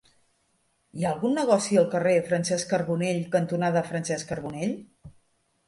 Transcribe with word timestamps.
Hi 1.01 1.05
ha 1.05 1.11
algun 1.15 1.37
negoci 1.39 1.77
al 1.83 1.85
carrer 1.91 2.15
Francesc 2.31 2.73
Carbonell 2.73 3.21
cantonada 3.39 3.87
Francesc 3.93 4.33
Carbonell? 4.35 4.77